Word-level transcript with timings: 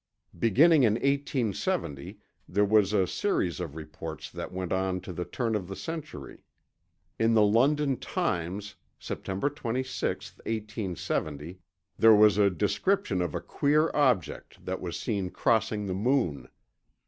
Beginning 0.39 0.81
in 0.81 0.97
870, 0.97 2.17
there 2.49 2.65
was 2.65 2.91
a 2.91 3.05
series 3.05 3.59
of 3.59 3.75
reports 3.75 4.31
that 4.31 4.51
went 4.51 4.71
on 4.71 4.99
to 5.01 5.13
the 5.13 5.25
turn 5.25 5.53
of 5.53 5.67
the 5.67 5.75
century. 5.75 6.43
In 7.19 7.35
the 7.35 7.43
London 7.43 7.97
Times, 7.99 8.73
September 8.97 9.47
26, 9.47 10.37
1870, 10.37 11.59
there 11.99 12.15
was 12.15 12.39
a 12.39 12.49
description 12.49 13.21
of 13.21 13.35
a 13.35 13.41
queer 13.41 13.91
object 13.93 14.65
that 14.65 14.81
was 14.81 14.97
seen 14.99 15.29
crossing 15.29 15.85
the 15.85 15.93
moon. 15.93 16.49